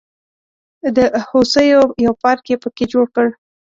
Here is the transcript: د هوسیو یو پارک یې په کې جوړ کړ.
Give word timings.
د 0.95 0.97
هوسیو 1.27 1.83
یو 2.05 2.13
پارک 2.23 2.43
یې 2.51 2.57
په 2.63 2.69
کې 2.75 2.85
جوړ 2.91 3.05
کړ. 3.15 3.27